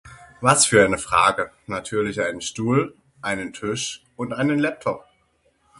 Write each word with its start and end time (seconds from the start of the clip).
Was 0.39 0.65
für 0.65 0.83
eine 0.83 0.97
Frage, 0.97 1.51
natürlich 1.67 2.21
einen 2.21 2.41
Stuhl, 2.41 2.95
einen 3.21 3.53
Tisch 3.53 4.03
und 4.15 4.33
einen 4.33 4.57
Laptop. 4.57 5.05